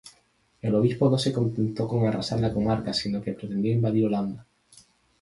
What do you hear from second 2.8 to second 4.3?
sino que pretendió invadir